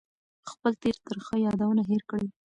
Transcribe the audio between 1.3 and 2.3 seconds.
یادونه هېر کړئ.